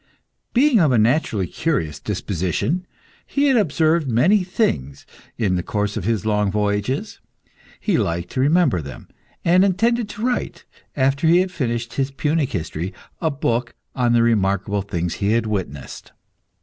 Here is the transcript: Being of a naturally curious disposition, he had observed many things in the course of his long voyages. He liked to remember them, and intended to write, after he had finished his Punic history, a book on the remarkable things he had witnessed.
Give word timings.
Being 0.55 0.79
of 0.79 0.91
a 0.91 0.97
naturally 0.97 1.45
curious 1.45 1.99
disposition, 1.99 2.87
he 3.23 3.49
had 3.49 3.55
observed 3.57 4.07
many 4.09 4.43
things 4.43 5.05
in 5.37 5.57
the 5.57 5.61
course 5.61 5.95
of 5.95 6.05
his 6.05 6.25
long 6.25 6.49
voyages. 6.51 7.19
He 7.79 7.99
liked 7.99 8.31
to 8.31 8.39
remember 8.39 8.81
them, 8.81 9.09
and 9.45 9.63
intended 9.63 10.09
to 10.09 10.25
write, 10.25 10.65
after 10.95 11.27
he 11.27 11.37
had 11.37 11.51
finished 11.51 11.93
his 11.93 12.09
Punic 12.09 12.51
history, 12.51 12.95
a 13.21 13.29
book 13.29 13.75
on 13.93 14.13
the 14.13 14.23
remarkable 14.23 14.81
things 14.81 15.13
he 15.13 15.33
had 15.33 15.45
witnessed. 15.45 16.13